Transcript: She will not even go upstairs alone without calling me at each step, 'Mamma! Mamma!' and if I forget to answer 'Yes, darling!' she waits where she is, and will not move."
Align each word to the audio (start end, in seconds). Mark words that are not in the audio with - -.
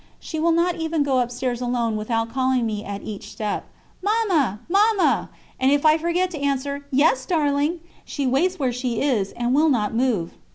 She 0.19 0.39
will 0.39 0.51
not 0.51 0.75
even 0.77 1.03
go 1.03 1.19
upstairs 1.19 1.61
alone 1.61 1.95
without 1.95 2.31
calling 2.33 2.65
me 2.65 2.83
at 2.83 3.03
each 3.03 3.29
step, 3.29 3.67
'Mamma! 4.01 4.61
Mamma!' 4.67 5.29
and 5.59 5.71
if 5.71 5.85
I 5.85 5.99
forget 5.99 6.31
to 6.31 6.39
answer 6.41 6.87
'Yes, 6.89 7.23
darling!' 7.27 7.81
she 8.03 8.25
waits 8.25 8.57
where 8.57 8.71
she 8.73 8.99
is, 8.99 9.31
and 9.33 9.53
will 9.53 9.69
not 9.69 9.93
move." 9.93 10.31